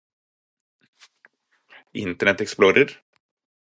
internet 2.03 2.41
explorer 2.41 2.89